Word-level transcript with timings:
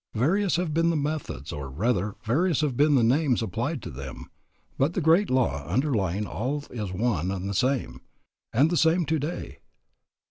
Various 0.15 0.55
have 0.55 0.73
been 0.73 0.89
the 0.89 0.95
methods, 0.95 1.53
or 1.53 1.69
rather, 1.69 2.15
various 2.25 2.61
have 2.61 2.75
been 2.75 2.95
the 2.95 3.03
names 3.03 3.43
applied 3.43 3.83
to 3.83 3.91
them, 3.91 4.31
but 4.79 4.95
the 4.95 4.99
great 4.99 5.29
law 5.29 5.63
underlying 5.67 6.25
all 6.25 6.63
is 6.71 6.91
one 6.91 7.29
and 7.29 7.47
the 7.47 7.53
same, 7.53 8.01
and 8.51 8.71
the 8.71 8.77
same 8.77 9.05
today. 9.05 9.59